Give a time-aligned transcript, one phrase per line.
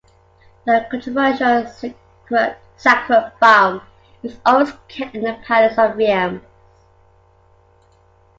[0.65, 3.81] The controversial sacred balm
[4.23, 6.41] is always kept in the palace of Reims.